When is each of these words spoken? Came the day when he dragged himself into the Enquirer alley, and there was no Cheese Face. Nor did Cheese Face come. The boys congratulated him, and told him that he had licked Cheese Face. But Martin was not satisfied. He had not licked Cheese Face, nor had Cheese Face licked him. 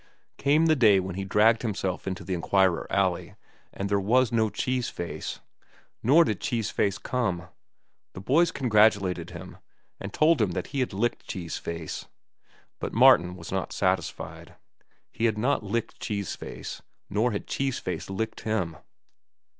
Came 0.39 0.65
the 0.65 0.75
day 0.75 0.99
when 0.99 1.13
he 1.13 1.23
dragged 1.23 1.61
himself 1.61 2.07
into 2.07 2.23
the 2.23 2.33
Enquirer 2.33 2.87
alley, 2.91 3.35
and 3.71 3.87
there 3.87 3.99
was 3.99 4.31
no 4.31 4.49
Cheese 4.49 4.89
Face. 4.89 5.41
Nor 6.01 6.23
did 6.23 6.41
Cheese 6.41 6.71
Face 6.71 6.97
come. 6.97 7.49
The 8.13 8.19
boys 8.19 8.51
congratulated 8.51 9.29
him, 9.29 9.59
and 9.99 10.11
told 10.11 10.41
him 10.41 10.53
that 10.53 10.65
he 10.73 10.79
had 10.79 10.91
licked 10.91 11.27
Cheese 11.27 11.59
Face. 11.59 12.07
But 12.79 12.93
Martin 12.93 13.35
was 13.35 13.51
not 13.51 13.73
satisfied. 13.73 14.55
He 15.11 15.25
had 15.25 15.37
not 15.37 15.61
licked 15.61 15.99
Cheese 15.99 16.35
Face, 16.35 16.81
nor 17.07 17.31
had 17.31 17.45
Cheese 17.45 17.77
Face 17.77 18.09
licked 18.09 18.39
him. 18.39 18.77